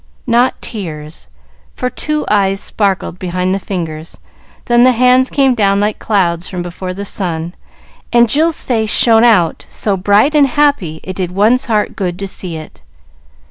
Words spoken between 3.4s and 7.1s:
the fingers, then the hands came down like clouds from before the